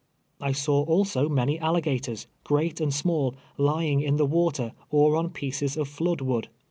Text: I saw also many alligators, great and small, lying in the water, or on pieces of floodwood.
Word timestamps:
I 0.39 0.51
saw 0.51 0.81
also 0.85 1.29
many 1.29 1.59
alligators, 1.59 2.25
great 2.43 2.81
and 2.81 2.91
small, 2.91 3.35
lying 3.59 4.01
in 4.01 4.15
the 4.17 4.25
water, 4.25 4.71
or 4.89 5.15
on 5.15 5.29
pieces 5.29 5.77
of 5.77 5.87
floodwood. 5.87 6.47